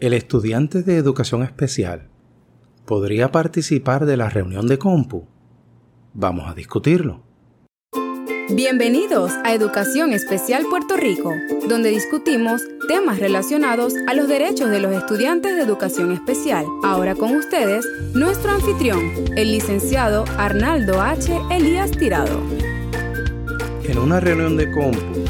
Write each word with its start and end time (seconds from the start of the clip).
¿El 0.00 0.12
estudiante 0.12 0.84
de 0.84 0.96
educación 0.96 1.42
especial 1.42 2.08
podría 2.86 3.32
participar 3.32 4.06
de 4.06 4.16
la 4.16 4.28
reunión 4.28 4.68
de 4.68 4.78
compu? 4.78 5.26
Vamos 6.14 6.48
a 6.48 6.54
discutirlo. 6.54 7.24
Bienvenidos 8.48 9.32
a 9.44 9.52
Educación 9.52 10.12
Especial 10.12 10.66
Puerto 10.70 10.96
Rico, 10.96 11.32
donde 11.68 11.90
discutimos 11.90 12.62
temas 12.86 13.18
relacionados 13.18 13.92
a 14.06 14.14
los 14.14 14.28
derechos 14.28 14.70
de 14.70 14.78
los 14.78 14.92
estudiantes 14.92 15.56
de 15.56 15.62
educación 15.62 16.12
especial. 16.12 16.64
Ahora 16.84 17.16
con 17.16 17.34
ustedes, 17.34 17.84
nuestro 18.14 18.52
anfitrión, 18.52 19.00
el 19.36 19.50
licenciado 19.50 20.26
Arnaldo 20.36 21.02
H. 21.02 21.36
Elías 21.50 21.90
Tirado. 21.90 22.40
En 23.82 23.98
una 23.98 24.20
reunión 24.20 24.56
de 24.56 24.70
compu 24.70 25.24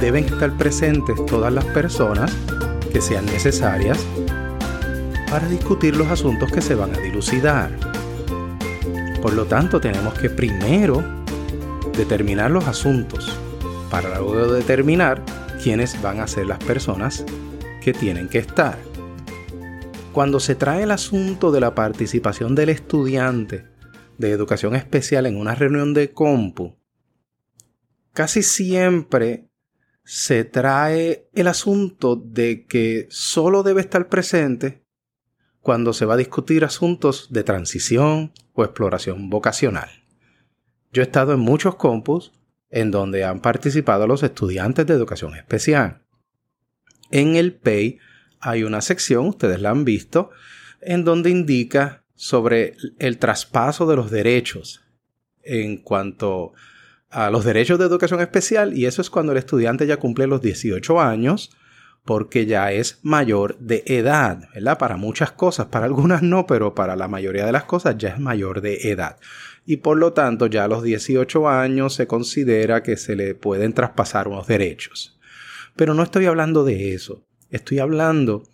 deben 0.00 0.24
estar 0.24 0.56
presentes 0.56 1.16
todas 1.26 1.52
las 1.52 1.64
personas 1.64 2.32
que 2.96 3.02
sean 3.02 3.26
necesarias 3.26 4.02
para 5.28 5.46
discutir 5.48 5.94
los 5.94 6.08
asuntos 6.08 6.50
que 6.50 6.62
se 6.62 6.74
van 6.74 6.96
a 6.96 6.98
dilucidar. 6.98 7.70
Por 9.20 9.34
lo 9.34 9.44
tanto, 9.44 9.82
tenemos 9.82 10.14
que 10.14 10.30
primero 10.30 11.04
determinar 11.94 12.50
los 12.50 12.66
asuntos 12.66 13.38
para 13.90 14.18
luego 14.18 14.50
determinar 14.50 15.22
quiénes 15.62 16.00
van 16.00 16.20
a 16.20 16.26
ser 16.26 16.46
las 16.46 16.58
personas 16.58 17.26
que 17.82 17.92
tienen 17.92 18.30
que 18.30 18.38
estar. 18.38 18.78
Cuando 20.14 20.40
se 20.40 20.54
trae 20.54 20.84
el 20.84 20.90
asunto 20.90 21.52
de 21.52 21.60
la 21.60 21.74
participación 21.74 22.54
del 22.54 22.70
estudiante 22.70 23.66
de 24.16 24.30
educación 24.30 24.74
especial 24.74 25.26
en 25.26 25.36
una 25.36 25.54
reunión 25.54 25.92
de 25.92 26.14
compu, 26.14 26.78
casi 28.14 28.42
siempre 28.42 29.45
se 30.06 30.44
trae 30.44 31.28
el 31.34 31.48
asunto 31.48 32.14
de 32.14 32.64
que 32.64 33.08
solo 33.10 33.64
debe 33.64 33.80
estar 33.80 34.08
presente 34.08 34.84
cuando 35.60 35.92
se 35.92 36.06
va 36.06 36.14
a 36.14 36.16
discutir 36.16 36.64
asuntos 36.64 37.26
de 37.32 37.42
transición 37.42 38.32
o 38.52 38.62
exploración 38.62 39.28
vocacional. 39.30 39.90
Yo 40.92 41.02
he 41.02 41.06
estado 41.06 41.32
en 41.32 41.40
muchos 41.40 41.74
compus 41.74 42.32
en 42.70 42.92
donde 42.92 43.24
han 43.24 43.40
participado 43.40 44.06
los 44.06 44.22
estudiantes 44.22 44.86
de 44.86 44.94
educación 44.94 45.34
especial. 45.34 46.04
En 47.10 47.34
el 47.34 47.52
PEI 47.54 47.98
hay 48.38 48.62
una 48.62 48.82
sección, 48.82 49.26
ustedes 49.26 49.60
la 49.60 49.70
han 49.70 49.84
visto, 49.84 50.30
en 50.82 51.04
donde 51.04 51.30
indica 51.30 52.04
sobre 52.14 52.76
el 53.00 53.18
traspaso 53.18 53.86
de 53.86 53.96
los 53.96 54.12
derechos 54.12 54.84
en 55.42 55.78
cuanto 55.78 56.52
a 56.54 56.75
los 57.30 57.44
derechos 57.44 57.78
de 57.78 57.86
educación 57.86 58.20
especial 58.20 58.76
y 58.76 58.86
eso 58.86 59.00
es 59.00 59.10
cuando 59.10 59.32
el 59.32 59.38
estudiante 59.38 59.86
ya 59.86 59.96
cumple 59.96 60.26
los 60.26 60.42
18 60.42 61.00
años 61.00 61.50
porque 62.04 62.46
ya 62.46 62.70
es 62.72 63.00
mayor 63.02 63.58
de 63.58 63.82
edad, 63.86 64.48
¿verdad? 64.54 64.78
Para 64.78 64.96
muchas 64.96 65.32
cosas, 65.32 65.66
para 65.66 65.86
algunas 65.86 66.22
no, 66.22 66.46
pero 66.46 66.74
para 66.74 66.94
la 66.94 67.08
mayoría 67.08 67.46
de 67.46 67.52
las 67.52 67.64
cosas 67.64 67.96
ya 67.98 68.10
es 68.10 68.20
mayor 68.20 68.60
de 68.60 68.90
edad 68.90 69.16
y 69.64 69.78
por 69.78 69.98
lo 69.98 70.12
tanto 70.12 70.46
ya 70.46 70.64
a 70.64 70.68
los 70.68 70.82
18 70.82 71.48
años 71.48 71.94
se 71.94 72.06
considera 72.06 72.82
que 72.82 72.96
se 72.96 73.16
le 73.16 73.34
pueden 73.34 73.72
traspasar 73.72 74.28
unos 74.28 74.46
derechos. 74.46 75.18
Pero 75.74 75.94
no 75.94 76.02
estoy 76.02 76.26
hablando 76.26 76.64
de 76.64 76.94
eso, 76.94 77.26
estoy 77.50 77.80
hablando 77.80 78.44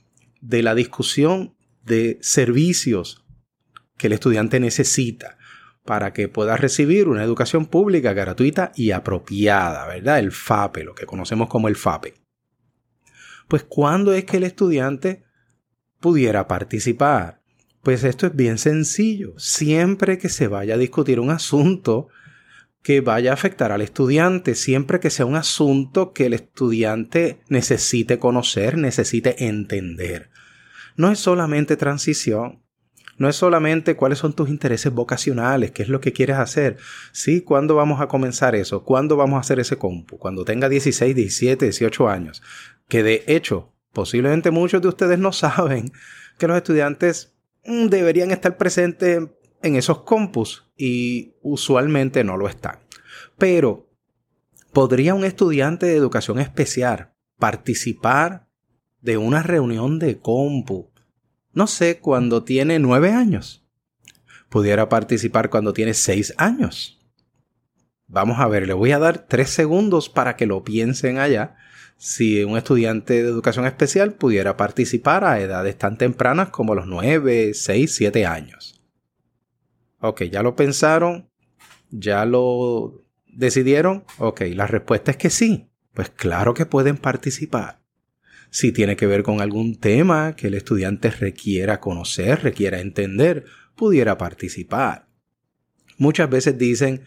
de 0.41 0.63
la 0.63 0.75
discusión 0.75 1.55
de 1.85 2.19
servicios 2.23 3.25
que 3.99 4.07
el 4.07 4.15
estudiante 4.15 4.59
necesita 4.61 5.37
para 5.85 6.13
que 6.13 6.29
pueda 6.29 6.57
recibir 6.57 7.09
una 7.09 7.25
educación 7.25 7.67
pública 7.67 8.13
gratuita 8.13 8.73
y 8.77 8.93
apropiada, 8.93 9.87
¿verdad? 9.87 10.19
El 10.19 10.33
FAPE, 10.33 10.85
lo 10.85 10.95
que 10.95 11.07
conocemos 11.07 11.49
como 11.49 11.69
el 11.69 11.77
FAPE. 11.77 12.15
Pues 13.49 13.65
¿cuándo 13.65 14.13
es 14.13 14.25
que 14.25 14.37
el 14.37 14.45
estudiante 14.45 15.25
pudiera 16.01 16.47
participar? 16.47 17.43
Pues 17.83 18.05
esto 18.05 18.27
es 18.27 18.37
bien 18.37 18.59
sencillo. 18.59 19.35
Siempre 19.39 20.19
que 20.19 20.29
se 20.29 20.47
vaya 20.47 20.75
a 20.75 20.79
discutir 20.79 21.19
un 21.19 21.31
asunto 21.31 22.09
que 22.83 23.01
vaya 23.01 23.31
a 23.31 23.35
afectar 23.35 23.73
al 23.73 23.83
estudiante, 23.83 24.55
siempre 24.55 25.01
que 25.01 25.11
sea 25.11 25.27
un 25.27 25.37
asunto 25.37 26.13
que 26.13 26.27
el 26.27 26.35
estudiante 26.35 27.41
necesite 27.49 28.19
conocer, 28.19 28.77
necesite 28.77 29.47
entender. 29.47 30.31
No 30.97 31.11
es 31.11 31.19
solamente 31.19 31.77
transición, 31.77 32.62
no 33.23 33.29
es 33.31 33.37
solamente 33.37 33.97
cuáles 33.97 34.19
son 34.19 34.35
tus 34.35 34.51
intereses 34.51 34.93
vocacionales, 34.93 35.71
qué 35.71 35.83
es 35.83 35.89
lo 35.89 36.01
que 36.01 36.13
quieres 36.13 36.37
hacer. 36.37 36.77
Sí, 37.13 37.41
¿cuándo 37.41 37.75
vamos 37.75 38.01
a 38.01 38.09
comenzar 38.09 38.55
eso? 38.55 38.85
¿Cuándo 38.85 39.17
vamos 39.17 39.39
a 39.39 39.41
hacer 39.41 39.61
ese 39.61 39.79
compu? 39.79 40.19
Cuando 40.19 40.45
tenga 40.45 40.69
16, 40.69 41.17
17, 41.17 41.65
18 41.65 42.09
años. 42.09 42.43
Que 42.89 43.03
de 43.03 43.25
hecho, 43.27 43.73
posiblemente 43.93 44.51
muchos 44.51 44.83
de 44.83 44.89
ustedes 44.89 45.19
no 45.19 45.33
saben 45.33 45.93
que 46.39 46.47
los 46.47 46.57
estudiantes 46.57 47.33
Mm, 47.65 47.87
deberían 47.87 48.31
estar 48.33 48.57
presentes 48.57 49.29
en 49.63 49.77
esos 49.77 50.03
compus 50.03 50.69
y 50.77 51.37
usualmente 51.43 52.25
no 52.25 52.37
lo 52.37 52.49
están. 52.49 52.81
Pero, 53.39 53.89
¿podría 54.73 55.15
un 55.15 55.25
estudiante 55.25 55.87
de 55.87 55.97
educación 55.97 56.41
especial 56.41 57.13
participar 57.39 58.49
de 59.01 59.17
una 59.17 59.43
reunión 59.43 59.99
de 59.99 60.19
compu? 60.19 60.92
No 61.53 61.67
sé, 61.67 61.99
cuando 61.99 62.45
tiene 62.45 62.79
nueve 62.79 63.13
años. 63.13 63.65
Pudiera 64.49 64.89
participar 64.89 65.51
cuando 65.51 65.73
tiene 65.73 65.95
seis 65.95 66.35
años. 66.37 66.99
Vamos 68.07 68.41
a 68.41 68.49
ver, 68.49 68.67
le 68.67 68.75
voy 68.75 68.93
a 68.93 68.99
dar 68.99 69.27
tres 69.27 69.51
segundos 69.51 70.09
para 70.09 70.37
que 70.37 70.47
lo 70.47 70.65
piensen 70.65 71.19
allá 71.19 71.57
si 71.97 72.43
un 72.43 72.57
estudiante 72.57 73.23
de 73.23 73.29
educación 73.29 73.65
especial 73.65 74.15
pudiera 74.15 74.57
participar 74.57 75.25
a 75.25 75.41
edades 75.41 75.79
tan 75.79 75.97
tempranas 75.97 76.51
como 76.51 76.75
los 76.75 76.87
9, 76.87 77.55
6, 77.55 77.95
7 77.95 78.27
años. 78.27 78.83
Ok, 80.01 80.25
ya 80.25 80.43
lo 80.43 80.57
pensaron, 80.57 81.31
ya 81.91 82.25
lo 82.25 83.05
decidieron. 83.27 84.05
Ok, 84.19 84.41
la 84.55 84.67
respuesta 84.67 85.13
es 85.13 85.17
que 85.17 85.31
sí. 85.31 85.71
Pues 85.95 86.11
claro 86.11 86.55
que 86.55 86.67
pueden 86.67 86.97
participar. 86.97 87.82
Si 88.53 88.71
tiene 88.71 88.97
que 88.97 89.07
ver 89.07 89.23
con 89.23 89.41
algún 89.41 89.77
tema 89.77 90.37
que 90.37 90.49
el 90.49 90.55
estudiante 90.55 91.11
requiera 91.11 91.81
conocer, 91.81 92.43
requiera 92.43 92.81
entender, 92.81 93.47
pudiera 93.75 94.19
participar. 94.19 95.09
Muchas 95.97 96.29
veces 96.29 96.59
dicen, 96.59 97.03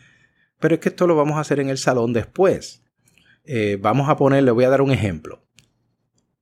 pero 0.59 0.73
es 0.73 0.81
que 0.81 0.89
esto 0.89 1.05
lo 1.05 1.15
vamos 1.15 1.37
a 1.37 1.41
hacer 1.41 1.59
en 1.59 1.69
el 1.69 1.77
salón 1.77 2.13
después. 2.13 2.83
Eh, 3.43 3.77
vamos 3.79 4.09
a 4.09 4.17
poner, 4.17 4.41
le 4.41 4.49
voy 4.49 4.63
a 4.63 4.69
dar 4.69 4.81
un 4.81 4.89
ejemplo. 4.89 5.45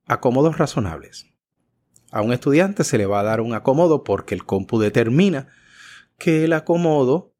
Acomodos 0.06 0.56
razonables. 0.56 1.26
A 2.10 2.22
un 2.22 2.32
estudiante 2.32 2.82
se 2.82 2.96
le 2.96 3.04
va 3.04 3.20
a 3.20 3.24
dar 3.24 3.42
un 3.42 3.52
acomodo 3.52 4.04
porque 4.04 4.34
el 4.34 4.46
compu 4.46 4.78
determina 4.78 5.48
que 6.16 6.44
el 6.44 6.54
acomodo 6.54 7.34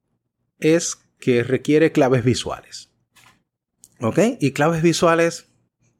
es 0.59 0.99
que 1.19 1.43
requiere 1.43 1.93
claves 1.93 2.25
visuales. 2.25 2.93
¿Ok? 4.01 4.19
Y 4.39 4.53
claves 4.53 4.83
visuales, 4.83 5.49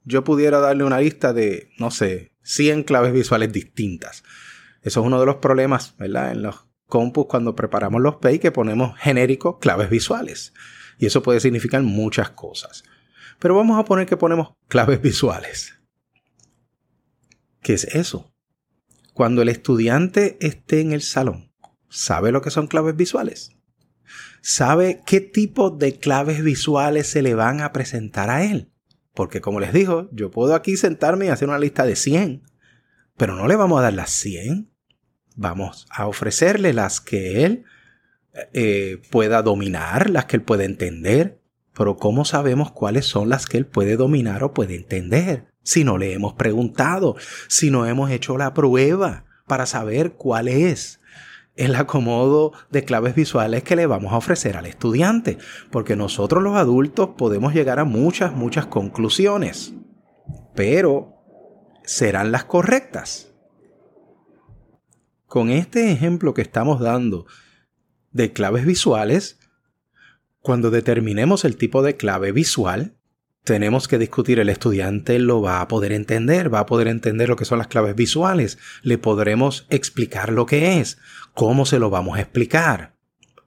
yo 0.05 0.23
pudiera 0.23 0.59
darle 0.59 0.83
una 0.83 0.99
lista 0.99 1.33
de, 1.33 1.71
no 1.77 1.91
sé, 1.91 2.31
100 2.43 2.83
claves 2.83 3.11
visuales 3.11 3.51
distintas. 3.51 4.23
Eso 4.81 5.01
es 5.01 5.05
uno 5.05 5.19
de 5.19 5.25
los 5.25 5.37
problemas, 5.37 5.95
¿verdad? 5.97 6.31
En 6.31 6.43
los 6.43 6.67
compus 6.87 7.25
cuando 7.27 7.55
preparamos 7.55 8.01
los 8.01 8.17
PEI 8.17 8.39
que 8.39 8.51
ponemos 8.51 8.97
genéricos 8.99 9.57
claves 9.59 9.89
visuales. 9.89 10.53
Y 10.99 11.07
eso 11.07 11.23
puede 11.23 11.39
significar 11.39 11.81
muchas 11.81 12.29
cosas. 12.29 12.83
Pero 13.39 13.55
vamos 13.55 13.79
a 13.79 13.85
poner 13.85 14.05
que 14.05 14.15
ponemos 14.15 14.53
claves 14.67 15.01
visuales. 15.01 15.73
¿Qué 17.61 17.73
es 17.73 17.83
eso? 17.95 18.31
Cuando 19.13 19.41
el 19.41 19.49
estudiante 19.49 20.37
esté 20.39 20.81
en 20.81 20.93
el 20.93 21.01
salón, 21.01 21.51
¿sabe 21.89 22.31
lo 22.31 22.41
que 22.41 22.51
son 22.51 22.67
claves 22.67 22.95
visuales? 22.95 23.51
¿Sabe 24.41 25.01
qué 25.05 25.19
tipo 25.19 25.71
de 25.71 25.97
claves 25.97 26.43
visuales 26.43 27.07
se 27.07 27.23
le 27.23 27.33
van 27.33 27.61
a 27.61 27.71
presentar 27.71 28.29
a 28.29 28.43
él? 28.43 28.71
Porque 29.15 29.41
como 29.41 29.59
les 29.59 29.73
digo, 29.73 30.09
yo 30.11 30.29
puedo 30.29 30.53
aquí 30.53 30.77
sentarme 30.77 31.25
y 31.25 31.29
hacer 31.29 31.47
una 31.47 31.57
lista 31.57 31.85
de 31.85 31.95
100, 31.95 32.43
pero 33.17 33.35
no 33.35 33.47
le 33.47 33.55
vamos 33.55 33.79
a 33.79 33.83
dar 33.83 33.93
las 33.93 34.11
100. 34.11 34.69
Vamos 35.37 35.87
a 35.89 36.07
ofrecerle 36.07 36.73
las 36.73 37.01
que 37.01 37.45
él 37.45 37.65
eh, 38.53 39.01
pueda 39.11 39.41
dominar, 39.41 40.09
las 40.09 40.25
que 40.25 40.37
él 40.37 40.43
pueda 40.43 40.65
entender, 40.65 41.41
pero 41.75 41.97
¿cómo 41.97 42.25
sabemos 42.25 42.71
cuáles 42.71 43.05
son 43.05 43.29
las 43.29 43.45
que 43.45 43.57
él 43.57 43.65
puede 43.65 43.97
dominar 43.97 44.43
o 44.43 44.53
puede 44.53 44.75
entender? 44.75 45.47
Si 45.63 45.83
no 45.83 45.97
le 45.97 46.13
hemos 46.13 46.33
preguntado, 46.33 47.15
si 47.47 47.71
no 47.71 47.85
hemos 47.85 48.11
hecho 48.11 48.37
la 48.37 48.53
prueba 48.53 49.25
para 49.47 49.65
saber 49.65 50.13
cuál 50.13 50.47
es 50.47 50.99
el 51.55 51.75
acomodo 51.75 52.51
de 52.69 52.83
claves 52.83 53.15
visuales 53.15 53.63
que 53.63 53.75
le 53.75 53.85
vamos 53.85 54.13
a 54.13 54.17
ofrecer 54.17 54.57
al 54.57 54.65
estudiante, 54.65 55.37
porque 55.71 55.95
nosotros 55.95 56.43
los 56.43 56.55
adultos 56.55 57.11
podemos 57.17 57.53
llegar 57.53 57.79
a 57.79 57.85
muchas, 57.85 58.33
muchas 58.33 58.65
conclusiones, 58.65 59.73
pero 60.53 61.13
¿serán 61.83 62.31
las 62.31 62.45
correctas? 62.45 63.31
Con 65.27 65.49
este 65.49 65.91
ejemplo 65.91 66.33
que 66.33 66.41
estamos 66.41 66.79
dando 66.79 67.25
de 68.11 68.31
claves 68.31 68.65
visuales, 68.65 69.39
cuando 70.41 70.71
determinemos 70.71 71.45
el 71.45 71.57
tipo 71.57 71.81
de 71.81 71.97
clave 71.97 72.31
visual, 72.31 72.95
tenemos 73.45 73.87
que 73.87 73.99
discutir, 73.99 74.39
el 74.39 74.49
estudiante 74.49 75.19
lo 75.19 75.39
va 75.41 75.61
a 75.61 75.67
poder 75.67 75.93
entender, 75.93 76.53
va 76.53 76.59
a 76.59 76.65
poder 76.65 76.87
entender 76.87 77.29
lo 77.29 77.35
que 77.35 77.45
son 77.45 77.59
las 77.59 77.67
claves 77.67 77.95
visuales, 77.95 78.57
le 78.81 78.97
podremos 78.97 79.67
explicar 79.69 80.31
lo 80.31 80.47
que 80.47 80.79
es, 80.79 80.97
cómo 81.35 81.67
se 81.67 81.77
lo 81.77 81.91
vamos 81.91 82.17
a 82.17 82.21
explicar. 82.21 82.95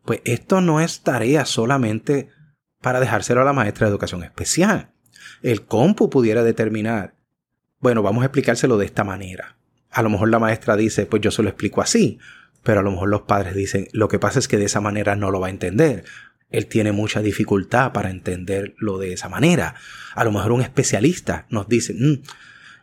Pues 0.05 0.21
esto 0.25 0.61
no 0.61 0.81
es 0.81 1.03
tarea 1.03 1.45
solamente 1.45 2.29
para 2.81 3.01
dejárselo 3.01 3.43
a 3.43 3.45
la 3.45 3.53
maestra 3.53 3.87
de 3.87 3.91
educación 3.91 4.23
especial. 4.23 4.93
El 5.43 5.67
compu 5.67 6.09
pudiera 6.09 6.45
determinar, 6.45 7.17
bueno, 7.81 8.03
vamos 8.03 8.23
a 8.23 8.27
explicárselo 8.27 8.79
de 8.79 8.87
esta 8.87 9.03
manera. 9.03 9.57
A 9.91 10.03
lo 10.03 10.11
mejor 10.11 10.29
la 10.29 10.39
maestra 10.39 10.77
dice, 10.77 11.07
pues 11.07 11.23
yo 11.23 11.33
se 11.33 11.43
lo 11.43 11.49
explico 11.49 11.81
así, 11.81 12.21
pero 12.63 12.81
a 12.81 12.83
lo 12.85 12.93
mejor 12.93 13.09
los 13.09 13.23
padres 13.23 13.57
dicen, 13.57 13.89
lo 13.93 14.07
que 14.07 14.21
pasa 14.21 14.39
es 14.39 14.47
que 14.47 14.59
de 14.59 14.67
esa 14.67 14.81
manera 14.81 15.17
no 15.17 15.33
lo 15.33 15.41
va 15.41 15.49
a 15.49 15.51
entender 15.51 16.05
él 16.51 16.67
tiene 16.67 16.93
mucha 16.93 17.21
dificultad 17.21 17.93
para 17.93 18.11
entenderlo 18.11 18.99
de 18.99 19.13
esa 19.13 19.29
manera. 19.29 19.75
A 20.15 20.25
lo 20.25 20.33
mejor 20.33 20.53
un 20.53 20.63
especialista 20.63 21.47
nos 21.51 21.69
dice, 21.69 21.95
mm, 21.95 22.23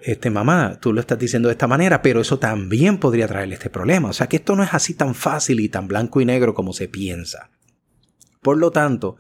este 0.02 0.30
mamá, 0.30 0.80
tú 0.80 0.94
lo 0.94 1.00
estás 1.00 1.18
diciendo 1.18 1.48
de 1.48 1.54
esta 1.54 1.68
manera, 1.68 2.02
pero 2.02 2.22
eso 2.22 2.38
también 2.38 3.00
podría 3.00 3.28
traerle 3.28 3.56
este 3.56 3.72
problema. 3.72 4.10
O 4.10 4.14
sea 4.14 4.28
que 4.28 4.38
esto 4.38 4.56
no 4.56 4.64
es 4.64 4.74
así 4.74 4.94
tan 4.94 5.16
fácil 5.16 5.60
y 5.60 5.70
tan 5.70 5.88
blanco 5.88 6.22
y 6.22 6.26
negro 6.26 6.54
como 6.54 6.74
se 6.74 6.88
piensa. 6.88 7.50
Por 8.42 8.58
lo 8.58 8.72
tanto, 8.72 9.18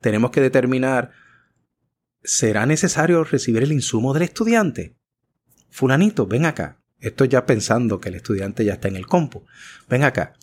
tenemos 0.00 0.30
que 0.30 0.40
determinar, 0.40 1.10
¿será 2.22 2.66
necesario 2.66 3.24
recibir 3.24 3.64
el 3.64 3.72
insumo 3.72 4.14
del 4.14 4.22
estudiante? 4.22 4.96
Fulanito, 5.70 6.26
ven 6.26 6.46
acá. 6.46 6.78
Esto 7.00 7.24
ya 7.24 7.46
pensando 7.46 8.00
que 8.00 8.08
el 8.08 8.16
estudiante 8.16 8.64
ya 8.64 8.74
está 8.74 8.88
en 8.88 8.96
el 8.96 9.06
compu. 9.06 9.44
Ven 9.88 10.04
acá. 10.04 10.34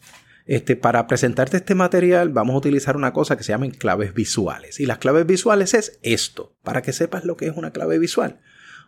Este, 0.45 0.75
para 0.75 1.07
presentarte 1.07 1.57
este 1.57 1.73
material 1.73 2.29
vamos 2.29 2.53
a 2.53 2.57
utilizar 2.59 2.95
una 2.95 3.13
cosa 3.13 3.35
que 3.35 3.43
se 3.43 3.51
llaman 3.51 3.71
claves 3.71 4.13
visuales. 4.13 4.79
Y 4.79 4.85
las 4.85 4.99
claves 4.99 5.25
visuales 5.25 5.73
es 5.73 5.99
esto, 6.03 6.55
para 6.63 6.81
que 6.81 6.93
sepas 6.93 7.25
lo 7.25 7.35
que 7.35 7.47
es 7.47 7.57
una 7.57 7.71
clave 7.71 7.97
visual. 7.97 8.39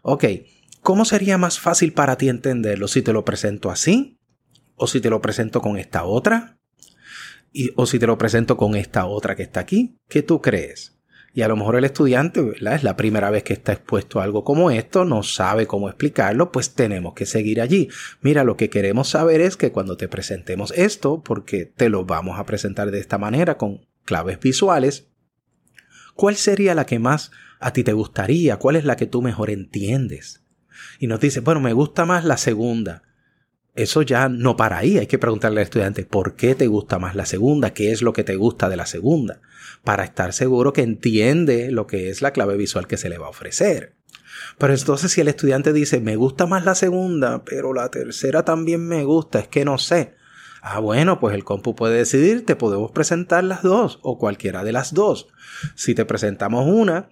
Ok, 0.03 0.25
¿cómo 0.81 1.03
sería 1.03 1.37
más 1.37 1.59
fácil 1.59 1.93
para 1.93 2.17
ti 2.17 2.29
entenderlo? 2.29 2.87
Si 2.87 3.01
te 3.01 3.13
lo 3.13 3.25
presento 3.25 3.71
así, 3.71 4.19
o 4.75 4.85
si 4.87 5.01
te 5.01 5.09
lo 5.09 5.21
presento 5.21 5.59
con 5.59 5.77
esta 5.77 6.03
otra, 6.03 6.59
y, 7.51 7.71
o 7.75 7.87
si 7.87 7.97
te 7.97 8.05
lo 8.05 8.17
presento 8.17 8.55
con 8.55 8.75
esta 8.75 9.05
otra 9.07 9.35
que 9.35 9.43
está 9.43 9.59
aquí. 9.59 9.97
¿Qué 10.07 10.21
tú 10.21 10.41
crees? 10.41 10.96
Y 11.37 11.43
a 11.43 11.47
lo 11.47 11.55
mejor 11.55 11.75
el 11.75 11.85
estudiante, 11.85 12.53
es 12.59 12.83
la 12.83 12.97
primera 12.97 13.29
vez 13.29 13.43
que 13.43 13.53
está 13.53 13.71
expuesto 13.71 14.19
a 14.19 14.23
algo 14.23 14.43
como 14.43 14.71
esto, 14.71 15.05
no 15.05 15.21
sabe 15.21 15.67
cómo 15.67 15.87
explicarlo, 15.87 16.51
pues 16.51 16.73
tenemos 16.73 17.13
que 17.13 17.27
seguir 17.27 17.61
allí. 17.61 17.89
Mira, 18.21 18.43
lo 18.43 18.57
que 18.57 18.71
queremos 18.71 19.09
saber 19.09 19.41
es 19.41 19.55
que 19.55 19.71
cuando 19.71 19.97
te 19.97 20.07
presentemos 20.07 20.73
esto, 20.75 21.21
porque 21.23 21.65
te 21.65 21.89
lo 21.89 22.05
vamos 22.05 22.39
a 22.39 22.45
presentar 22.47 22.89
de 22.89 22.99
esta 22.99 23.19
manera 23.19 23.55
con 23.55 23.85
claves 24.03 24.39
visuales, 24.39 25.09
¿cuál 26.15 26.37
sería 26.37 26.73
la 26.73 26.87
que 26.87 26.97
más 26.97 27.29
a 27.59 27.71
ti 27.71 27.83
te 27.83 27.93
gustaría? 27.93 28.57
¿Cuál 28.57 28.75
es 28.75 28.85
la 28.85 28.95
que 28.95 29.05
tú 29.05 29.21
mejor 29.21 29.51
entiendes? 29.51 30.43
Y 30.97 31.05
nos 31.05 31.19
dice, 31.19 31.41
bueno, 31.41 31.61
me 31.61 31.73
gusta 31.73 32.05
más 32.05 32.25
la 32.25 32.37
segunda 32.37 33.03
eso 33.77 34.01
ya 34.01 34.27
no 34.27 34.57
para 34.57 34.79
ahí. 34.79 34.97
Hay 34.97 35.07
que 35.07 35.19
preguntarle 35.19 35.61
al 35.61 35.65
estudiante 35.65 36.03
por 36.03 36.35
qué 36.35 36.55
te 36.55 36.67
gusta 36.67 36.99
más 36.99 37.15
la 37.15 37.25
segunda, 37.25 37.73
qué 37.73 37.91
es 37.91 38.01
lo 38.01 38.11
que 38.11 38.23
te 38.23 38.35
gusta 38.35 38.69
de 38.69 38.75
la 38.75 38.85
segunda, 38.85 39.39
para 39.83 40.03
estar 40.03 40.33
seguro 40.33 40.73
que 40.73 40.81
entiende 40.81 41.71
lo 41.71 41.87
que 41.87 42.09
es 42.09 42.21
la 42.21 42.31
clave 42.31 42.57
visual 42.57 42.87
que 42.87 42.97
se 42.97 43.09
le 43.09 43.17
va 43.17 43.27
a 43.27 43.29
ofrecer. 43.29 43.95
Pero 44.57 44.73
entonces 44.73 45.11
si 45.11 45.21
el 45.21 45.27
estudiante 45.27 45.73
dice, 45.73 46.01
me 46.01 46.15
gusta 46.15 46.47
más 46.47 46.65
la 46.65 46.75
segunda, 46.75 47.43
pero 47.45 47.73
la 47.73 47.89
tercera 47.89 48.43
también 48.43 48.85
me 48.85 49.03
gusta, 49.03 49.39
es 49.39 49.47
que 49.47 49.63
no 49.63 49.77
sé. 49.77 50.15
Ah, 50.61 50.79
bueno, 50.79 51.19
pues 51.19 51.35
el 51.35 51.43
compu 51.43 51.75
puede 51.75 51.97
decidir, 51.97 52.45
te 52.45 52.55
podemos 52.55 52.91
presentar 52.91 53.43
las 53.43 53.61
dos 53.61 53.99
o 54.01 54.17
cualquiera 54.17 54.63
de 54.63 54.71
las 54.71 54.93
dos. 54.93 55.27
Si 55.75 55.93
te 55.93 56.03
presentamos 56.03 56.65
una, 56.67 57.09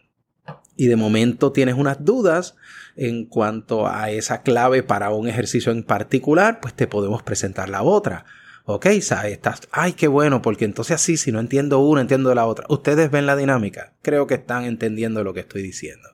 y 0.76 0.88
de 0.88 0.96
momento 0.96 1.52
tienes 1.52 1.76
unas 1.76 2.04
dudas 2.04 2.56
en 2.96 3.26
cuanto 3.26 3.88
a 3.88 4.10
esa 4.12 4.42
clave 4.42 4.84
para 4.84 5.10
un 5.12 5.28
ejercicio 5.28 5.72
en 5.72 5.84
particular, 5.84 6.60
pues 6.62 6.74
te 6.74 6.88
podemos 6.88 7.24
presentar 7.24 7.70
la 7.70 7.84
otra. 7.84 8.26
Ok, 8.66 8.88
estás, 8.88 9.62
ay, 9.72 9.94
qué 9.94 10.08
bueno, 10.08 10.42
porque 10.42 10.66
entonces 10.66 10.96
así, 10.96 11.18
si 11.18 11.32
no 11.32 11.40
entiendo 11.40 11.80
una, 11.80 12.02
entiendo 12.02 12.34
la 12.34 12.46
otra. 12.46 12.66
Ustedes 12.70 13.12
ven 13.12 13.28
la 13.28 13.36
dinámica, 13.36 13.94
creo 14.02 14.26
que 14.26 14.36
están 14.36 14.64
entendiendo 14.64 15.24
lo 15.24 15.34
que 15.34 15.42
estoy 15.42 15.62
diciendo. 15.62 16.10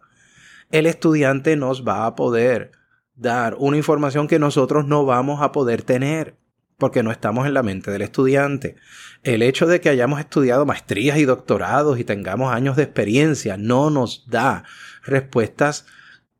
El 0.70 0.86
estudiante 0.86 1.56
nos 1.56 1.88
va 1.88 2.06
a 2.06 2.16
poder 2.16 2.72
dar 3.16 3.56
una 3.58 3.78
información 3.78 4.28
que 4.28 4.40
nosotros 4.40 4.86
no 4.86 5.06
vamos 5.06 5.42
a 5.42 5.52
poder 5.52 5.84
tener 5.84 6.36
porque 6.82 7.04
no 7.04 7.12
estamos 7.12 7.46
en 7.46 7.54
la 7.54 7.62
mente 7.62 7.92
del 7.92 8.02
estudiante. 8.02 8.76
El 9.22 9.44
hecho 9.44 9.68
de 9.68 9.80
que 9.80 9.90
hayamos 9.90 10.20
estudiado 10.20 10.66
maestrías 10.66 11.20
y 11.20 11.26
doctorados 11.26 12.00
y 12.00 12.04
tengamos 12.04 12.52
años 12.52 12.76
de 12.76 12.82
experiencia 12.82 13.56
no 13.56 13.92
nos 13.92 14.28
da 14.28 14.64
respuestas 15.04 15.86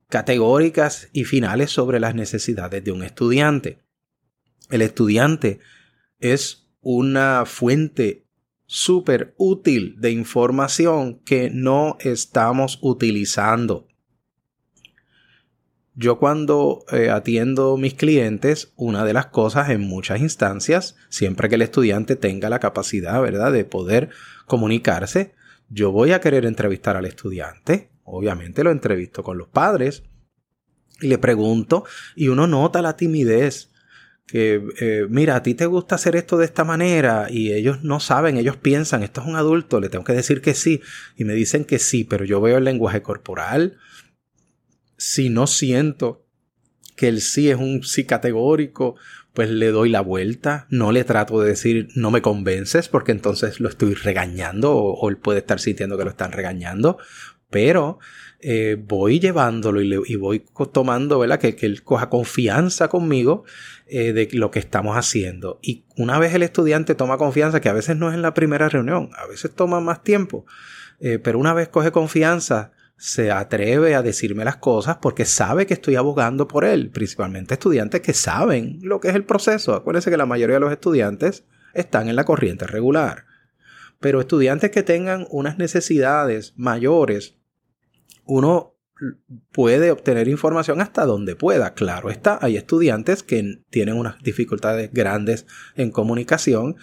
categóricas 0.10 1.10
y 1.14 1.26
finales 1.26 1.70
sobre 1.70 2.00
las 2.00 2.16
necesidades 2.16 2.84
de 2.84 2.92
un 2.92 3.04
estudiante. 3.04 3.84
El 4.72 4.82
estudiante 4.82 5.60
es 6.18 6.68
una 6.82 7.44
fuente 7.46 8.26
súper 8.66 9.36
útil 9.38 9.94
de 10.00 10.10
información 10.10 11.20
que 11.20 11.52
no 11.52 11.98
estamos 12.00 12.80
utilizando. 12.82 13.91
Yo 15.94 16.20
cuando 16.20 16.86
eh, 16.92 17.10
atiendo 17.10 17.76
mis 17.76 17.96
clientes, 17.96 18.72
una 18.78 19.04
de 19.04 19.14
las 19.14 19.28
cosas 19.28 19.70
en 19.70 19.82
muchas 19.82 20.22
instancias, 20.22 20.96
siempre 21.10 21.50
que 21.50 21.56
el 21.56 21.62
estudiante 21.62 22.16
tenga 22.16 22.50
la 22.50 22.60
capacidad, 22.60 23.22
¿verdad?, 23.22 23.52
de 23.52 23.66
poder 23.66 24.10
comunicarse, 24.46 25.34
yo 25.70 25.92
voy 25.92 26.12
a 26.12 26.22
querer 26.22 26.46
entrevistar 26.46 26.96
al 26.96 27.06
estudiante. 27.06 27.90
Obviamente 28.04 28.64
lo 28.64 28.72
entrevisto 28.72 29.24
con 29.24 29.38
los 29.38 29.48
padres 29.48 30.04
y 31.02 31.08
le 31.08 31.18
pregunto 31.18 31.86
y 32.16 32.28
uno 32.28 32.48
nota 32.48 32.82
la 32.82 32.96
timidez 32.96 33.72
que, 34.28 34.64
eh, 34.80 35.08
mira, 35.10 35.36
a 35.36 35.44
ti 35.44 35.56
te 35.56 35.66
gusta 35.66 35.96
hacer 35.96 36.16
esto 36.16 36.38
de 36.38 36.46
esta 36.46 36.64
manera 36.64 37.28
y 37.30 37.52
ellos 37.52 37.84
no 37.84 38.00
saben, 38.00 38.38
ellos 38.38 38.56
piensan, 38.56 39.04
esto 39.04 39.22
es 39.22 39.28
un 39.28 39.36
adulto, 39.36 39.82
le 39.82 39.90
tengo 39.90 40.06
que 40.06 40.14
decir 40.14 40.42
que 40.42 40.54
sí 40.54 40.82
y 41.18 41.26
me 41.26 41.34
dicen 41.34 41.66
que 41.66 41.80
sí, 41.80 42.06
pero 42.06 42.24
yo 42.24 42.40
veo 42.40 42.58
el 42.58 42.64
lenguaje 42.64 43.02
corporal, 43.02 43.78
si 45.02 45.32
no 45.32 45.48
siento 45.48 46.28
que 46.96 47.08
el 47.08 47.22
sí 47.22 47.50
es 47.50 47.58
un 47.58 47.82
sí 47.84 48.06
categórico, 48.06 48.98
pues 49.34 49.50
le 49.50 49.72
doy 49.72 49.90
la 49.90 50.02
vuelta, 50.02 50.68
no 50.70 50.92
le 50.92 51.04
trato 51.04 51.42
de 51.42 51.50
decir 51.50 51.88
no 51.96 52.12
me 52.12 52.22
convences 52.22 52.88
porque 52.88 53.12
entonces 53.12 53.60
lo 53.60 53.68
estoy 53.68 53.96
regañando 53.96 54.76
o, 54.76 55.10
él 55.10 55.18
puede 55.18 55.40
estar 55.40 55.60
sintiendo 55.60 55.98
que 55.98 56.04
lo 56.04 56.12
están 56.12 56.32
regañando, 56.32 57.00
pero 57.50 57.98
eh, 58.42 58.78
voy 58.80 59.20
llevándolo 59.20 59.82
y, 59.82 60.16
voy 60.18 60.46
tomando, 60.72 61.18
¿verdad? 61.18 61.40
Que, 61.40 61.56
que, 61.56 61.66
él 61.66 61.82
coja 61.82 62.08
confianza 62.10 62.88
conmigo 62.88 63.44
eh, 63.88 64.14
de 64.14 64.30
lo 64.34 64.52
que 64.52 64.60
estamos 64.60 64.96
haciendo. 64.96 65.58
Y 65.64 65.86
una 65.98 66.20
vez 66.20 66.36
el 66.36 66.44
estudiante 66.44 66.94
toma 66.94 67.18
confianza, 67.18 67.60
que 67.60 67.70
a 67.70 67.74
veces 67.74 67.98
no 67.98 68.10
es 68.10 68.14
en 68.14 68.22
la 68.22 68.36
primera 68.36 68.70
reunión, 68.70 69.10
a 69.18 69.26
veces 69.26 69.50
toma 69.56 69.80
más 69.80 70.04
tiempo, 70.04 70.46
eh, 71.00 71.18
pero 71.18 71.40
una 71.40 71.56
vez 71.56 71.70
coge 71.70 71.92
confianza, 71.92 72.74
se 73.02 73.32
atreve 73.32 73.96
a 73.96 74.04
decirme 74.04 74.46
las 74.46 74.58
cosas 74.58 74.98
porque 74.98 75.26
sabe 75.26 75.66
que 75.66 75.74
estoy 75.74 75.96
abogando 75.96 76.48
por 76.48 76.66
él, 76.66 76.92
principalmente 76.92 77.56
estudiantes 77.56 78.02
que 78.02 78.14
saben 78.14 78.78
lo 78.84 79.00
que 79.00 79.08
es 79.08 79.16
el 79.16 79.26
proceso. 79.26 79.74
Acuérdense 79.74 80.12
que 80.12 80.18
la 80.18 80.28
mayoría 80.28 80.58
de 80.58 80.60
los 80.60 80.72
estudiantes 80.72 81.44
están 81.74 82.10
en 82.10 82.16
la 82.16 82.26
corriente 82.26 82.68
regular. 82.68 83.26
Pero 84.00 84.20
estudiantes 84.20 84.70
que 84.70 84.84
tengan 84.84 85.26
unas 85.32 85.58
necesidades 85.58 86.54
mayores, 86.58 87.40
uno 88.26 88.76
puede 89.52 89.90
obtener 89.90 90.28
información 90.28 90.80
hasta 90.80 91.04
donde 91.08 91.36
pueda. 91.36 91.74
Claro 91.74 92.12
está, 92.12 92.38
hay 92.40 92.56
estudiantes 92.56 93.24
que 93.24 93.64
tienen 93.72 93.96
unas 93.96 94.22
dificultades 94.22 94.92
grandes 94.94 95.48
en 95.76 95.90
comunicación, 95.90 96.76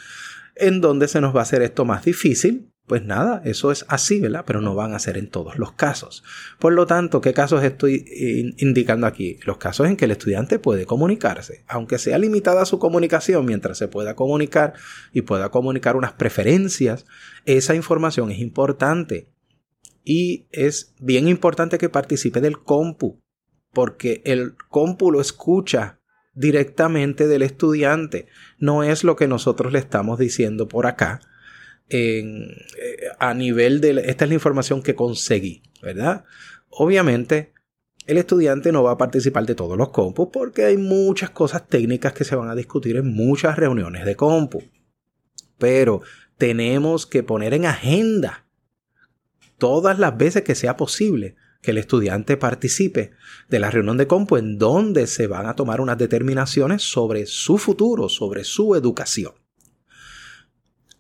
en 0.56 0.80
donde 0.80 1.06
se 1.06 1.20
nos 1.20 1.32
va 1.32 1.40
a 1.40 1.42
hacer 1.44 1.62
esto 1.62 1.84
más 1.84 2.04
difícil, 2.04 2.72
pues 2.88 3.04
nada, 3.04 3.42
eso 3.44 3.70
es 3.70 3.84
así, 3.88 4.18
¿verdad? 4.18 4.44
Pero 4.46 4.60
no 4.60 4.74
van 4.74 4.94
a 4.94 4.98
ser 4.98 5.18
en 5.18 5.28
todos 5.28 5.58
los 5.58 5.72
casos. 5.72 6.24
Por 6.58 6.72
lo 6.72 6.86
tanto, 6.86 7.20
¿qué 7.20 7.34
casos 7.34 7.62
estoy 7.62 8.54
indicando 8.56 9.06
aquí? 9.06 9.38
Los 9.44 9.58
casos 9.58 9.86
en 9.86 9.96
que 9.96 10.06
el 10.06 10.10
estudiante 10.10 10.58
puede 10.58 10.86
comunicarse, 10.86 11.64
aunque 11.68 11.98
sea 11.98 12.18
limitada 12.18 12.64
su 12.64 12.78
comunicación, 12.78 13.44
mientras 13.44 13.78
se 13.78 13.88
pueda 13.88 14.16
comunicar 14.16 14.72
y 15.12 15.22
pueda 15.22 15.50
comunicar 15.50 15.96
unas 15.96 16.12
preferencias, 16.14 17.04
esa 17.44 17.74
información 17.74 18.32
es 18.32 18.38
importante. 18.38 19.28
Y 20.02 20.48
es 20.50 20.94
bien 20.98 21.28
importante 21.28 21.76
que 21.76 21.90
participe 21.90 22.40
del 22.40 22.58
compu, 22.58 23.20
porque 23.72 24.22
el 24.24 24.54
compu 24.70 25.12
lo 25.12 25.20
escucha 25.20 26.00
directamente 26.34 27.26
del 27.26 27.42
estudiante. 27.42 28.26
No 28.58 28.82
es 28.82 29.04
lo 29.04 29.16
que 29.16 29.28
nosotros 29.28 29.72
le 29.72 29.78
estamos 29.78 30.18
diciendo 30.18 30.68
por 30.68 30.86
acá 30.86 31.20
eh, 31.90 32.32
a 33.18 33.34
nivel 33.34 33.80
de... 33.80 34.02
Esta 34.06 34.24
es 34.24 34.28
la 34.28 34.34
información 34.34 34.82
que 34.82 34.94
conseguí, 34.94 35.62
¿verdad? 35.82 36.24
Obviamente, 36.70 37.52
el 38.06 38.18
estudiante 38.18 38.72
no 38.72 38.82
va 38.82 38.92
a 38.92 38.98
participar 38.98 39.44
de 39.46 39.54
todos 39.54 39.76
los 39.76 39.90
compus 39.90 40.28
porque 40.32 40.64
hay 40.64 40.76
muchas 40.76 41.30
cosas 41.30 41.68
técnicas 41.68 42.12
que 42.12 42.24
se 42.24 42.36
van 42.36 42.48
a 42.48 42.54
discutir 42.54 42.96
en 42.96 43.14
muchas 43.14 43.56
reuniones 43.56 44.04
de 44.04 44.16
compu. 44.16 44.62
Pero 45.58 46.02
tenemos 46.38 47.06
que 47.06 47.22
poner 47.22 47.52
en 47.52 47.66
agenda 47.66 48.46
todas 49.58 49.98
las 49.98 50.16
veces 50.16 50.42
que 50.42 50.54
sea 50.54 50.76
posible 50.76 51.36
que 51.60 51.72
el 51.72 51.78
estudiante 51.78 52.36
participe 52.36 53.10
de 53.48 53.58
la 53.58 53.70
reunión 53.70 53.96
de 53.96 54.06
compu 54.06 54.36
en 54.36 54.58
donde 54.58 55.06
se 55.06 55.26
van 55.26 55.46
a 55.46 55.56
tomar 55.56 55.80
unas 55.80 55.98
determinaciones 55.98 56.82
sobre 56.82 57.26
su 57.26 57.58
futuro, 57.58 58.08
sobre 58.08 58.44
su 58.44 58.74
educación. 58.74 59.32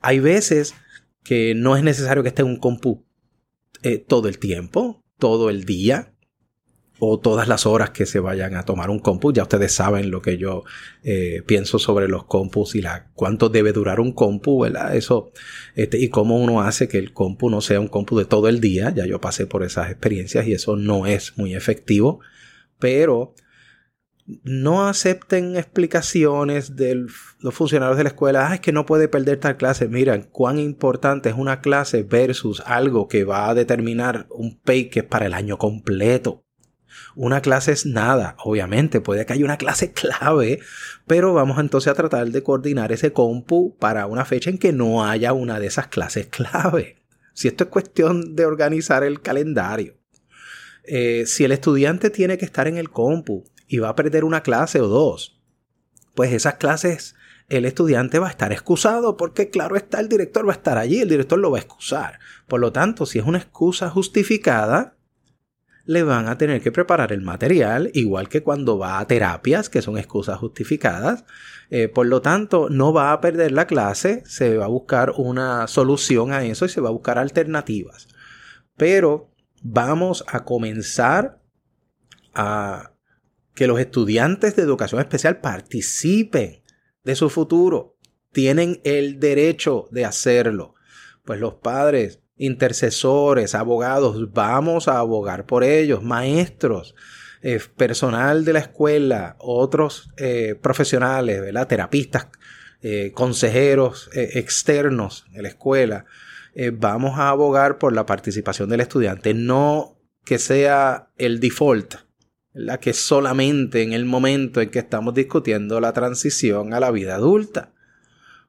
Hay 0.00 0.20
veces 0.20 0.74
que 1.24 1.54
no 1.54 1.76
es 1.76 1.82
necesario 1.82 2.22
que 2.22 2.30
esté 2.30 2.42
un 2.42 2.56
compu 2.56 3.04
eh, 3.82 3.98
todo 3.98 4.28
el 4.28 4.38
tiempo, 4.38 5.04
todo 5.18 5.50
el 5.50 5.64
día 5.64 6.14
o 7.00 7.20
todas 7.20 7.46
las 7.46 7.64
horas 7.66 7.90
que 7.90 8.06
se 8.06 8.18
vayan 8.18 8.56
a 8.56 8.64
tomar 8.64 8.90
un 8.90 8.98
compu. 8.98 9.32
Ya 9.32 9.42
ustedes 9.42 9.72
saben 9.72 10.10
lo 10.10 10.20
que 10.20 10.36
yo 10.36 10.64
eh, 11.04 11.42
pienso 11.46 11.78
sobre 11.78 12.08
los 12.08 12.24
compus 12.24 12.74
y 12.74 12.82
la, 12.82 13.10
cuánto 13.14 13.48
debe 13.48 13.72
durar 13.72 14.00
un 14.00 14.12
compu, 14.12 14.62
¿verdad? 14.62 14.96
Eso, 14.96 15.32
este, 15.74 15.98
y 15.98 16.08
cómo 16.08 16.38
uno 16.38 16.60
hace 16.60 16.88
que 16.88 16.98
el 16.98 17.12
compu 17.12 17.50
no 17.50 17.60
sea 17.60 17.80
un 17.80 17.88
compu 17.88 18.18
de 18.18 18.24
todo 18.24 18.48
el 18.48 18.60
día. 18.60 18.92
Ya 18.94 19.06
yo 19.06 19.20
pasé 19.20 19.46
por 19.46 19.62
esas 19.62 19.90
experiencias 19.90 20.46
y 20.46 20.52
eso 20.52 20.76
no 20.76 21.06
es 21.06 21.36
muy 21.36 21.54
efectivo. 21.54 22.20
Pero 22.78 23.34
no 24.44 24.86
acepten 24.86 25.56
explicaciones 25.56 26.76
de 26.76 27.06
los 27.40 27.54
funcionarios 27.54 27.96
de 27.96 28.02
la 28.02 28.10
escuela, 28.10 28.50
ah, 28.50 28.54
es 28.54 28.60
que 28.60 28.72
no 28.72 28.84
puede 28.84 29.08
perder 29.08 29.40
tal 29.40 29.56
clase. 29.56 29.88
Miren 29.88 30.28
cuán 30.30 30.58
importante 30.58 31.30
es 31.30 31.34
una 31.34 31.60
clase 31.60 32.02
versus 32.02 32.62
algo 32.66 33.08
que 33.08 33.24
va 33.24 33.48
a 33.48 33.54
determinar 33.54 34.26
un 34.30 34.58
pay 34.58 34.90
que 34.90 35.00
es 35.00 35.06
para 35.06 35.26
el 35.26 35.34
año 35.34 35.56
completo. 35.56 36.44
Una 37.14 37.40
clase 37.40 37.72
es 37.72 37.86
nada, 37.86 38.36
obviamente, 38.44 39.00
puede 39.00 39.24
que 39.24 39.32
haya 39.32 39.44
una 39.44 39.56
clase 39.56 39.92
clave, 39.94 40.60
pero 41.06 41.32
vamos 41.32 41.58
entonces 41.58 41.90
a 41.90 41.94
tratar 41.94 42.28
de 42.28 42.42
coordinar 42.42 42.92
ese 42.92 43.12
compu 43.12 43.76
para 43.78 44.06
una 44.06 44.26
fecha 44.26 44.50
en 44.50 44.58
que 44.58 44.72
no 44.72 45.04
haya 45.04 45.32
una 45.32 45.58
de 45.58 45.68
esas 45.68 45.88
clases 45.88 46.26
clave. 46.26 46.96
Si 47.32 47.48
esto 47.48 47.64
es 47.64 47.70
cuestión 47.70 48.36
de 48.36 48.44
organizar 48.44 49.04
el 49.04 49.22
calendario. 49.22 49.96
Eh, 50.84 51.24
si 51.26 51.44
el 51.44 51.52
estudiante 51.52 52.10
tiene 52.10 52.36
que 52.36 52.44
estar 52.44 52.66
en 52.66 52.78
el 52.78 52.90
compu 52.90 53.44
y 53.68 53.78
va 53.78 53.90
a 53.90 53.96
perder 53.96 54.24
una 54.24 54.42
clase 54.42 54.80
o 54.80 54.88
dos, 54.88 55.40
pues 56.14 56.32
esas 56.32 56.54
clases 56.54 57.14
el 57.48 57.64
estudiante 57.64 58.18
va 58.18 58.28
a 58.28 58.30
estar 58.30 58.52
excusado 58.52 59.16
porque 59.16 59.50
claro 59.50 59.76
está, 59.76 60.00
el 60.00 60.08
director 60.08 60.46
va 60.46 60.52
a 60.52 60.56
estar 60.56 60.76
allí, 60.76 61.00
el 61.00 61.08
director 61.08 61.38
lo 61.38 61.50
va 61.50 61.58
a 61.58 61.60
excusar. 61.60 62.18
Por 62.46 62.60
lo 62.60 62.72
tanto, 62.72 63.06
si 63.06 63.18
es 63.18 63.24
una 63.24 63.38
excusa 63.38 63.88
justificada, 63.88 64.96
le 65.84 66.02
van 66.02 66.28
a 66.28 66.36
tener 66.36 66.60
que 66.60 66.70
preparar 66.70 67.12
el 67.12 67.22
material, 67.22 67.90
igual 67.94 68.28
que 68.28 68.42
cuando 68.42 68.76
va 68.76 68.98
a 68.98 69.06
terapias, 69.06 69.70
que 69.70 69.80
son 69.80 69.96
excusas 69.96 70.38
justificadas. 70.38 71.24
Eh, 71.70 71.88
por 71.88 72.06
lo 72.06 72.20
tanto, 72.20 72.68
no 72.68 72.92
va 72.92 73.12
a 73.12 73.20
perder 73.22 73.52
la 73.52 73.66
clase, 73.66 74.22
se 74.26 74.58
va 74.58 74.66
a 74.66 74.68
buscar 74.68 75.14
una 75.16 75.66
solución 75.66 76.32
a 76.32 76.44
eso 76.44 76.66
y 76.66 76.68
se 76.68 76.82
va 76.82 76.90
a 76.90 76.92
buscar 76.92 77.18
alternativas. 77.18 78.08
Pero 78.76 79.30
vamos 79.62 80.24
a 80.28 80.44
comenzar 80.44 81.40
a 82.34 82.92
que 83.58 83.66
los 83.66 83.80
estudiantes 83.80 84.54
de 84.54 84.62
educación 84.62 85.00
especial 85.00 85.40
participen 85.40 86.62
de 87.02 87.16
su 87.16 87.28
futuro. 87.28 87.96
Tienen 88.30 88.80
el 88.84 89.18
derecho 89.18 89.88
de 89.90 90.04
hacerlo. 90.04 90.76
Pues 91.24 91.40
los 91.40 91.54
padres, 91.54 92.20
intercesores, 92.36 93.56
abogados, 93.56 94.32
vamos 94.32 94.86
a 94.86 94.98
abogar 94.98 95.44
por 95.44 95.64
ellos, 95.64 96.04
maestros, 96.04 96.94
eh, 97.42 97.58
personal 97.76 98.44
de 98.44 98.52
la 98.52 98.60
escuela, 98.60 99.34
otros 99.40 100.08
eh, 100.18 100.54
profesionales, 100.62 101.40
¿verdad? 101.40 101.66
terapistas, 101.66 102.28
eh, 102.80 103.10
consejeros 103.12 104.08
externos 104.12 105.26
de 105.32 105.42
la 105.42 105.48
escuela. 105.48 106.04
vamos 106.74 107.18
a 107.18 107.30
abogar 107.30 107.78
por 107.78 107.92
la 107.92 108.06
participación 108.06 108.68
del 108.68 108.82
estudiante, 108.82 109.34
no 109.34 109.98
que 110.24 110.38
sea 110.38 111.10
el 111.16 111.40
default 111.40 112.07
la 112.58 112.80
que 112.80 112.92
solamente 112.92 113.82
en 113.82 113.92
el 113.92 114.04
momento 114.04 114.60
en 114.60 114.70
que 114.70 114.80
estamos 114.80 115.14
discutiendo 115.14 115.80
la 115.80 115.92
transición 115.92 116.74
a 116.74 116.80
la 116.80 116.90
vida 116.90 117.14
adulta. 117.14 117.72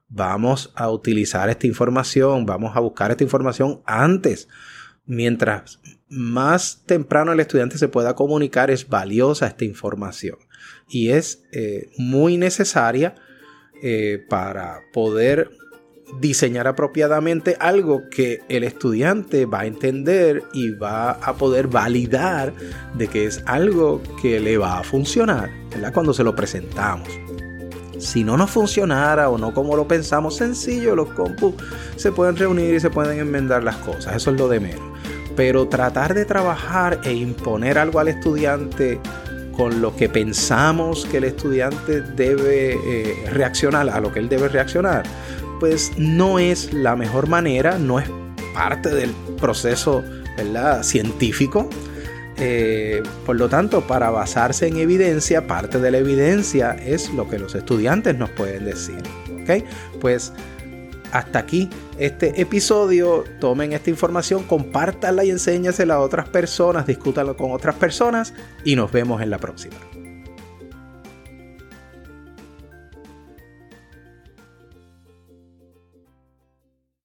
Vamos 0.08 0.72
a 0.74 0.90
utilizar 0.90 1.48
esta 1.48 1.68
información, 1.68 2.44
vamos 2.44 2.76
a 2.76 2.80
buscar 2.80 3.12
esta 3.12 3.22
información 3.22 3.82
antes. 3.86 4.48
Mientras 5.06 5.78
más 6.08 6.82
temprano 6.86 7.32
el 7.32 7.38
estudiante 7.38 7.78
se 7.78 7.86
pueda 7.86 8.16
comunicar, 8.16 8.72
es 8.72 8.88
valiosa 8.88 9.46
esta 9.46 9.64
información 9.64 10.38
y 10.88 11.10
es 11.10 11.44
eh, 11.52 11.88
muy 11.96 12.36
necesaria 12.36 13.14
eh, 13.80 14.26
para 14.28 14.80
poder 14.92 15.52
diseñar 16.18 16.66
apropiadamente 16.66 17.56
algo 17.60 18.08
que 18.10 18.40
el 18.48 18.64
estudiante 18.64 19.46
va 19.46 19.60
a 19.60 19.66
entender 19.66 20.42
y 20.52 20.70
va 20.70 21.12
a 21.12 21.34
poder 21.34 21.68
validar 21.68 22.52
de 22.94 23.08
que 23.08 23.26
es 23.26 23.42
algo 23.46 24.02
que 24.20 24.40
le 24.40 24.58
va 24.58 24.78
a 24.78 24.82
funcionar, 24.82 25.50
Cuando 25.92 26.12
se 26.12 26.24
lo 26.24 26.34
presentamos. 26.34 27.08
Si 27.98 28.24
no 28.24 28.36
nos 28.36 28.50
funcionara 28.50 29.28
o 29.28 29.36
no 29.36 29.52
como 29.52 29.76
lo 29.76 29.86
pensamos, 29.86 30.36
sencillo, 30.36 30.96
los 30.96 31.10
compus 31.10 31.54
se 31.96 32.10
pueden 32.12 32.36
reunir 32.36 32.74
y 32.74 32.80
se 32.80 32.88
pueden 32.88 33.18
enmendar 33.18 33.62
las 33.62 33.76
cosas, 33.76 34.16
eso 34.16 34.30
es 34.30 34.38
lo 34.38 34.48
de 34.48 34.60
menos. 34.60 34.98
Pero 35.36 35.68
tratar 35.68 36.14
de 36.14 36.24
trabajar 36.24 37.00
e 37.04 37.12
imponer 37.12 37.78
algo 37.78 38.00
al 38.00 38.08
estudiante 38.08 38.98
con 39.60 39.82
lo 39.82 39.94
que 39.94 40.08
pensamos 40.08 41.04
que 41.04 41.18
el 41.18 41.24
estudiante 41.24 42.00
debe 42.00 42.78
eh, 42.82 43.30
reaccionar, 43.30 43.90
a 43.90 44.00
lo 44.00 44.10
que 44.10 44.20
él 44.20 44.28
debe 44.30 44.48
reaccionar, 44.48 45.02
pues 45.60 45.92
no 45.96 46.40
es 46.40 46.72
la 46.72 46.96
mejor 46.96 47.28
manera, 47.28 47.78
no 47.78 48.00
es 48.00 48.08
parte 48.54 48.88
del 48.88 49.10
proceso 49.38 50.02
científico. 50.82 51.68
Eh, 52.38 53.02
por 53.26 53.36
lo 53.36 53.48
tanto, 53.48 53.82
para 53.82 54.10
basarse 54.10 54.66
en 54.66 54.78
evidencia, 54.78 55.46
parte 55.46 55.78
de 55.78 55.90
la 55.90 55.98
evidencia 55.98 56.72
es 56.72 57.12
lo 57.12 57.28
que 57.28 57.38
los 57.38 57.54
estudiantes 57.54 58.16
nos 58.16 58.30
pueden 58.30 58.64
decir. 58.64 59.02
¿ok? 59.42 59.62
Pues 60.00 60.32
hasta 61.12 61.40
aquí 61.40 61.68
este 61.98 62.40
episodio. 62.40 63.24
Tomen 63.40 63.72
esta 63.72 63.90
información, 63.90 64.44
compártanla 64.44 65.24
y 65.24 65.30
enséñasela 65.30 65.94
a 65.94 66.00
otras 66.00 66.28
personas, 66.28 66.86
discútanlo 66.86 67.36
con 67.36 67.52
otras 67.52 67.74
personas 67.74 68.32
y 68.64 68.76
nos 68.76 68.90
vemos 68.90 69.20
en 69.20 69.30
la 69.30 69.38
próxima. 69.38 69.76